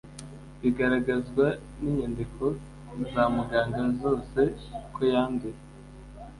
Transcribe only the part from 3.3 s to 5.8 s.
muganga zose ko yanduye